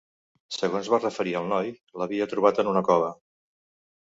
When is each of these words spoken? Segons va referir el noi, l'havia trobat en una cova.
Segons 0.53 0.87
va 0.93 0.99
referir 1.03 1.33
el 1.41 1.45
noi, 1.51 1.69
l'havia 2.03 2.29
trobat 2.33 2.63
en 2.65 2.71
una 2.73 2.85
cova. 2.89 3.13